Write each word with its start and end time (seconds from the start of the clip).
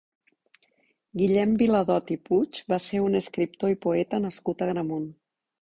Guillem 1.21 1.53
Viladot 1.59 2.09
i 2.17 2.17
Puig 2.31 2.63
va 2.75 2.81
ser 2.87 3.03
un 3.11 3.21
escriptor 3.21 3.77
i 3.77 3.81
poeta 3.87 4.25
nascut 4.27 4.67
a 4.67 4.69
Agramunt. 4.71 5.09